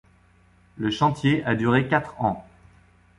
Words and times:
Le 0.77 0.89
chantier 0.89 1.43
a 1.45 1.53
duré 1.53 1.87
quatre 1.87 2.19
ans. 2.23 2.43